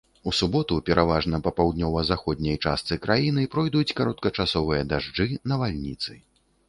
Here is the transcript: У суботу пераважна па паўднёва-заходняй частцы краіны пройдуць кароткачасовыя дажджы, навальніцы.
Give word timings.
У 0.29 0.31
суботу 0.37 0.75
пераважна 0.87 1.39
па 1.47 1.51
паўднёва-заходняй 1.59 2.57
частцы 2.67 2.97
краіны 3.05 3.45
пройдуць 3.57 3.95
кароткачасовыя 4.01 4.81
дажджы, 4.95 5.29
навальніцы. 5.53 6.11